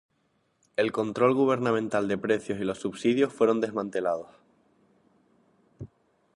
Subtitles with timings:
[0.77, 4.29] El control gubernamental de precios y los subsidios fueron desmantelados.